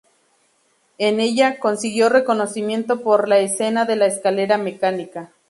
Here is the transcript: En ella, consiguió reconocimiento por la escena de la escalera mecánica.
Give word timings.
En 0.97 1.19
ella, 1.19 1.59
consiguió 1.59 2.09
reconocimiento 2.09 3.01
por 3.03 3.27
la 3.29 3.37
escena 3.37 3.85
de 3.85 3.97
la 3.97 4.07
escalera 4.07 4.57
mecánica. 4.57 5.31